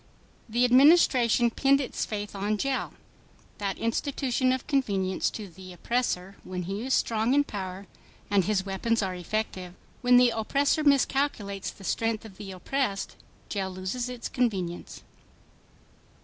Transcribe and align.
The 0.49 0.65
Administration 0.65 1.51
pinned 1.51 1.79
its 1.79 2.05
faith 2.05 2.35
on 2.35 2.57
jail—that 2.57 3.77
institution 3.77 4.51
of 4.51 4.65
convenience 4.65 5.29
to 5.29 5.47
the 5.47 5.73
oppressor 5.73 6.37
when 6.43 6.63
he 6.63 6.83
is 6.83 6.95
strong 6.95 7.35
in 7.35 7.43
power 7.43 7.85
and 8.27 8.43
his 8.45 8.65
weapons 8.65 9.03
are 9.03 9.13
effective. 9.13 9.75
When 10.01 10.17
the 10.17 10.31
oppressor 10.31 10.83
miscalculates 10.83 11.69
the 11.69 11.83
strength 11.83 12.25
of 12.25 12.37
the 12.37 12.51
oppressed, 12.51 13.15
jail 13.47 13.69
loses 13.69 14.09
its 14.09 14.27
convenience. 14.27 15.03